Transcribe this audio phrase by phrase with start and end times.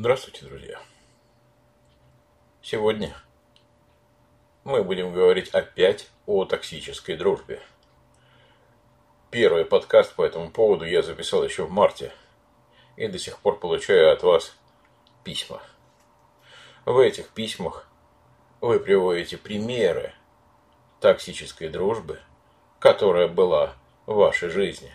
[0.00, 0.80] Здравствуйте, друзья!
[2.62, 3.14] Сегодня
[4.64, 7.60] мы будем говорить опять о токсической дружбе.
[9.30, 12.14] Первый подкаст по этому поводу я записал еще в марте
[12.96, 14.56] и до сих пор получаю от вас
[15.22, 15.60] письма.
[16.86, 17.86] В этих письмах
[18.62, 20.14] вы приводите примеры
[21.00, 22.18] токсической дружбы,
[22.78, 23.74] которая была
[24.06, 24.94] в вашей жизни,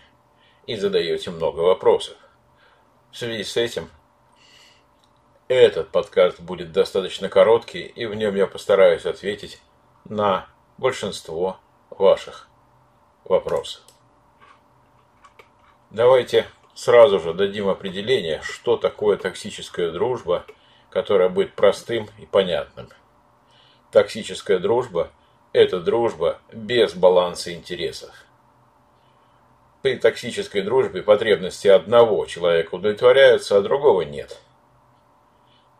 [0.66, 2.16] и задаете много вопросов.
[3.12, 3.88] В связи с этим
[5.48, 9.60] этот подкаст будет достаточно короткий, и в нем я постараюсь ответить
[10.04, 11.58] на большинство
[11.90, 12.48] ваших
[13.24, 13.82] вопросов.
[15.90, 20.44] Давайте сразу же дадим определение, что такое токсическая дружба,
[20.90, 22.88] которая будет простым и понятным.
[23.92, 25.12] Токсическая дружба–
[25.52, 28.10] это дружба без баланса интересов.
[29.82, 34.40] При токсической дружбе потребности одного человека удовлетворяются, а другого нет–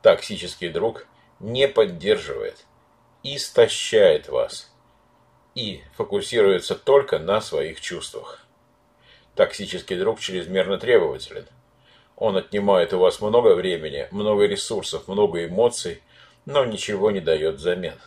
[0.07, 1.05] токсический друг
[1.41, 2.65] не поддерживает,
[3.25, 4.73] истощает вас
[5.57, 8.47] и фокусируется только на своих чувствах.
[9.35, 11.49] Токсический друг чрезмерно требователен.
[12.15, 16.05] Он отнимает у вас много времени, много ресурсов, много эмоций,
[16.45, 17.99] но ничего не дает взамен.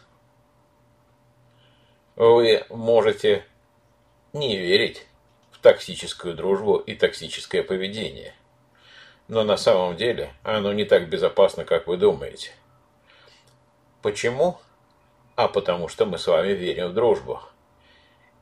[2.15, 3.43] Вы можете
[4.31, 5.05] не верить
[5.51, 8.33] в токсическую дружбу и токсическое поведение.
[9.29, 12.51] Но на самом деле оно не так безопасно, как вы думаете.
[14.01, 14.59] Почему?
[15.35, 17.39] А потому что мы с вами верим в дружбу.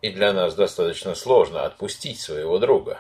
[0.02, 3.00] И для нас достаточно сложно отпустить своего друга.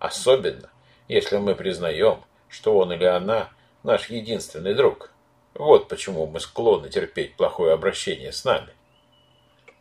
[0.00, 0.70] Особенно,
[1.06, 3.50] если мы признаем, что он или она
[3.84, 5.12] наш единственный друг.
[5.54, 8.74] Вот почему мы склонны терпеть плохое обращение с нами.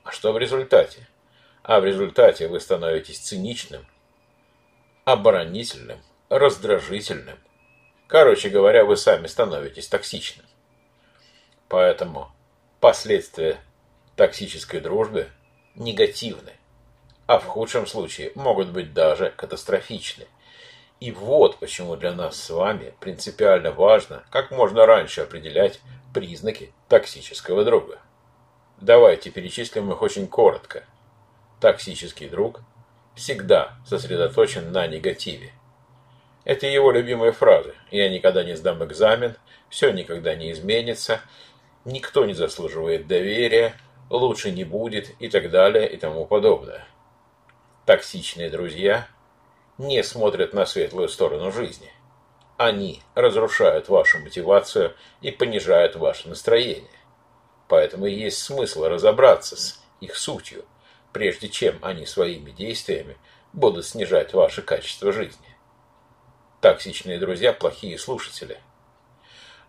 [0.04, 1.08] А что в результате?
[1.64, 3.88] А в результате вы становитесь циничным,
[5.04, 7.38] оборонительным, раздражительным.
[8.08, 10.46] Короче говоря, вы сами становитесь токсичным.
[11.68, 12.32] Поэтому
[12.80, 13.60] последствия
[14.16, 15.30] токсической дружбы
[15.76, 16.54] негативны,
[17.28, 20.28] а в худшем случае могут быть даже катастрофичны.
[21.00, 25.80] И вот почему для нас с вами принципиально важно как можно раньше определять
[26.14, 28.00] признаки токсического друга.
[28.82, 30.84] Давайте перечислим их очень коротко.
[31.60, 32.62] Токсический друг
[33.16, 35.52] всегда сосредоточен на негативе.
[36.48, 37.74] Это его любимые фразы.
[37.92, 39.36] «Я никогда не сдам экзамен»,
[39.68, 41.20] «Все никогда не изменится»,
[41.84, 43.76] «Никто не заслуживает доверия»,
[44.10, 46.88] «Лучше не будет» и так далее и тому подобное.
[47.86, 49.10] Токсичные друзья
[49.78, 51.92] не смотрят на светлую сторону жизни.
[52.56, 56.88] Они разрушают вашу мотивацию и понижают ваше настроение.
[57.68, 60.64] Поэтому есть смысл разобраться с их сутью,
[61.12, 63.18] прежде чем они своими действиями
[63.52, 65.57] будут снижать ваше качество жизни.
[66.68, 68.60] Токсичные друзья– плохие слушатели.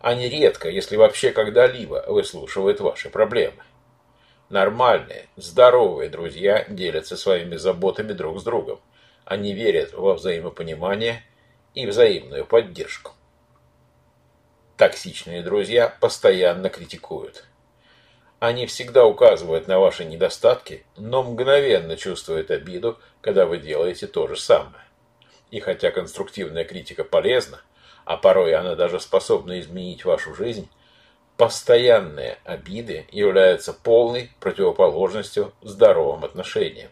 [0.01, 3.63] Они редко, если вообще когда-либо, выслушивают ваши проблемы.
[4.49, 8.81] Нормальные, здоровые друзья делятся своими заботами друг с другом.
[9.23, 11.23] Они верят во взаимопонимание
[11.73, 13.13] и взаимную поддержку.
[14.75, 17.45] Токсичные друзья постоянно критикуют.
[18.39, 24.35] Они всегда указывают на ваши недостатки, но мгновенно чувствуют обиду, когда вы делаете то же
[24.35, 24.83] самое.
[25.51, 27.61] И хотя конструктивная критика полезна,
[28.05, 30.69] а порой она даже способна изменить вашу жизнь,
[31.37, 36.91] постоянные обиды являются полной противоположностью здоровым отношениям.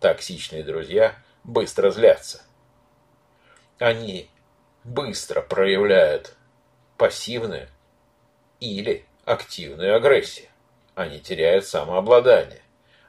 [0.00, 1.14] Токсичные друзья
[1.44, 2.42] быстро злятся.
[3.78, 4.28] Они
[4.84, 6.34] быстро проявляют
[6.96, 7.68] пассивную
[8.58, 10.48] или активную агрессию.
[10.94, 12.62] Они теряют самообладание.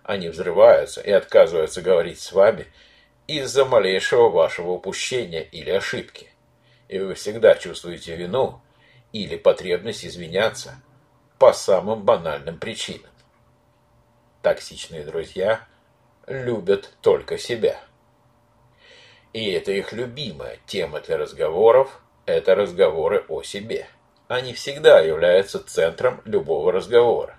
[0.03, 2.68] Они взрываются и отказываются говорить с вами
[3.28, 6.30] из-за малейшего вашего упущения или ошибки.
[6.90, 8.62] И вы всегда чувствуете вину
[9.14, 10.75] или потребность извиняться
[11.40, 13.09] по самым банальным причинам.
[14.41, 15.66] Токсичные друзья
[16.28, 17.80] любят только себя.
[19.31, 23.88] И это их любимая тема для разговоров– это разговоры о себе.
[24.28, 27.38] Они всегда являются центром любого разговора.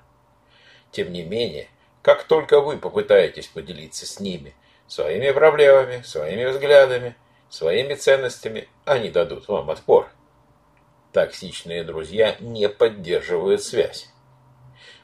[0.90, 1.69] Тем не менее,
[2.04, 4.54] как только вы попытаетесь поделиться с ними
[4.86, 7.16] своими проблемами, своими взглядами,
[7.48, 10.10] своими ценностями, они дадут вам отпор.
[11.12, 14.10] Токсичные друзья не поддерживают связь.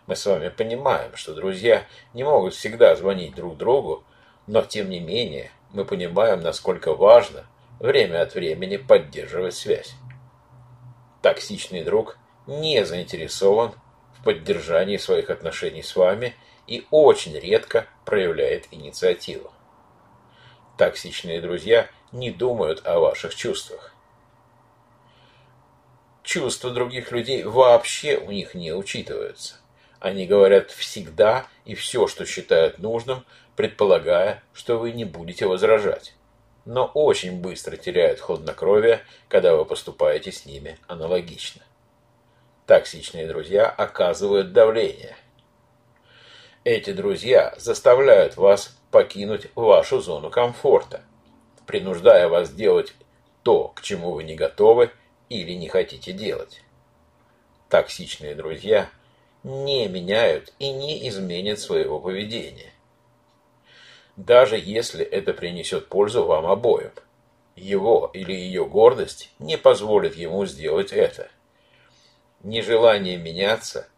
[0.07, 4.05] Мы с вами понимаем, что друзья не могут всегда звонить друг другу,
[4.47, 7.47] но тем не менее мы понимаем, насколько важно
[7.79, 9.95] время от времени поддерживать связь.
[11.23, 13.73] Токсичный друг не заинтересован
[14.21, 16.35] в поддержании своих отношений с вами–
[16.71, 19.53] и очень редко проявляет инициативу.
[20.79, 23.93] Токсичные друзья не думают о ваших чувствах.
[26.23, 29.57] Чувства других людей вообще у них не учитываются.
[29.99, 33.27] Они говорят всегда и все, что считают нужным,
[33.57, 36.15] предполагая, что вы не будете возражать.
[36.65, 41.63] Но очень быстро теряют хладнокровие, когда вы поступаете с ними аналогично.
[42.71, 45.17] Токсичные друзья оказывают давление.
[46.63, 51.03] Эти друзья заставляют вас покинуть вашу зону комфорта,
[51.67, 52.95] принуждая вас делать
[53.43, 54.93] то, к чему вы не готовы
[55.29, 56.63] или не хотите делать.
[57.69, 58.89] Токсичные друзья
[59.43, 62.73] не меняют и не изменят своего поведения.
[64.15, 66.93] Даже если это принесет пользу вам обоим.
[67.57, 71.31] Его или ее гордость не позволит ему сделать это.
[72.43, 73.89] Нежелание меняться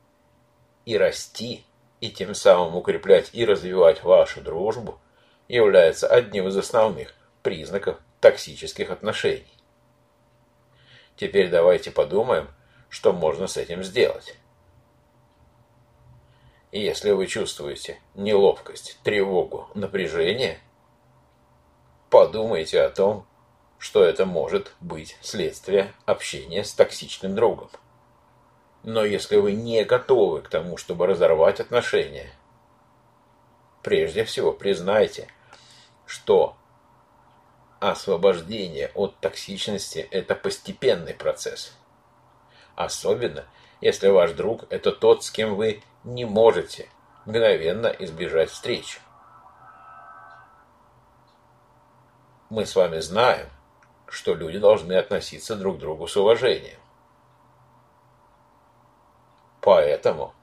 [0.84, 1.64] и расти,
[2.00, 4.98] и тем самым укреплять и развивать вашу дружбу,
[5.46, 9.46] является одним из основных признаков токсических отношений.
[11.16, 12.48] Теперь давайте подумаем,
[12.88, 14.34] что можно с этим сделать.
[16.72, 20.58] Если вы чувствуете неловкость, тревогу, напряжение,
[22.10, 23.26] подумайте о том,
[23.78, 27.70] что это может быть следствие общения с токсичным другом.
[28.82, 32.32] Но если вы не готовы к тому, чтобы разорвать отношения,
[33.82, 35.28] прежде всего признайте,
[36.04, 36.56] что
[37.78, 41.76] освобождение от токсичности– это постепенный процесс.
[42.74, 43.44] Особенно,
[43.80, 46.88] если ваш друг– это тот, с кем вы не можете
[47.24, 49.00] мгновенно избежать встреч.
[52.50, 53.48] Мы с вами знаем,
[54.08, 56.78] что люди должны относиться друг к другу с уважением.
[59.62, 60.34] Поэтому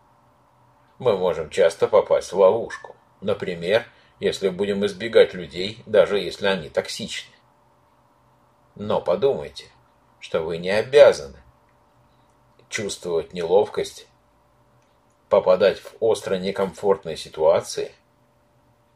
[0.98, 2.96] мы можем часто попасть в ловушку.
[3.20, 3.86] Например,
[4.22, 7.36] если будем избегать людей, даже если они токсичны.
[8.76, 9.66] Но подумайте,
[10.22, 11.38] что вы не обязаны
[12.70, 14.08] чувствовать неловкость,
[15.28, 17.92] попадать в остро некомфортные ситуации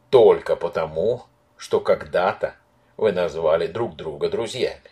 [0.10, 1.24] только потому,
[1.58, 2.56] что когда-то
[2.96, 4.90] вы назвали друг друга друзьями.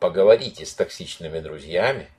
[0.00, 2.10] Поговорите с токсичными друзьями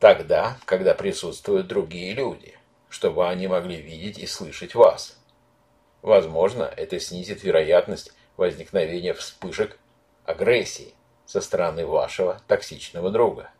[0.00, 2.56] тогда, когда присутствуют другие люди
[2.90, 5.16] чтобы они могли видеть и слышать вас.
[6.02, 9.78] Возможно, это снизит вероятность возникновения вспышек
[10.24, 10.94] агрессии
[11.24, 13.50] со стороны вашего токсичного друга.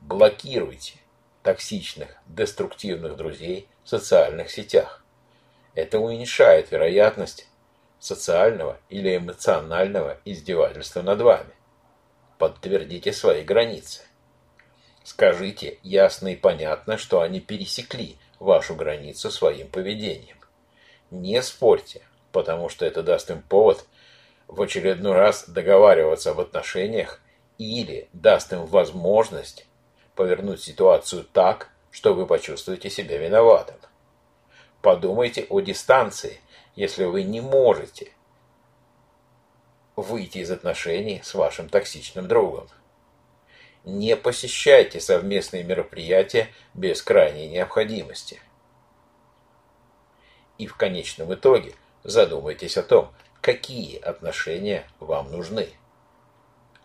[0.00, 0.94] Блокируйте
[1.42, 5.04] токсичных, деструктивных друзей в социальных сетях.
[5.74, 7.48] Это уменьшает вероятность
[7.98, 11.52] социального или эмоционального издевательства над вами.
[12.38, 14.02] Подтвердите свои границы.
[15.08, 20.36] Скажите ясно и понятно, что они пересекли вашу границу своим поведением.
[21.10, 23.86] Не спорьте, потому что это даст им повод
[24.48, 27.22] в очередной раз договариваться об отношениях
[27.56, 29.66] или даст им возможность
[30.14, 33.76] повернуть ситуацию так, что вы почувствуете себя виноватым.
[34.82, 36.38] Подумайте о дистанции,
[36.76, 38.12] если вы не можете
[39.96, 42.68] выйти из отношений с вашим токсичным другом.
[43.88, 48.38] Не посещайте совместные мероприятия без крайней необходимости.
[50.58, 51.72] И в конечном итоге
[52.04, 55.70] задумайтесь о том, какие отношения вам нужны.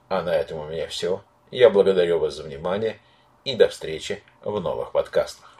[0.07, 1.21] А на этом у меня все.
[1.51, 2.97] Я благодарю вас за внимание
[3.43, 5.52] и до встречи в новых подкастах.